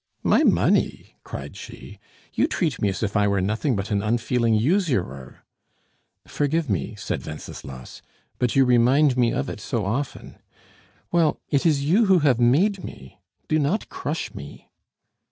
[0.23, 1.99] "My money!" cried she.
[2.33, 5.43] "You treat me as if I were nothing but an unfeeling usurer."
[6.25, 8.01] "Forgive me," said Wenceslas,
[8.39, 10.39] "but you remind me of it so often.
[11.11, 14.71] Well, it is you who have made me; do not crush me."